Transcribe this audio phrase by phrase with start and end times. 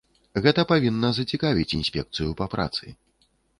[0.45, 2.85] Гэта павінна зацікавіць інспекцыю па працы.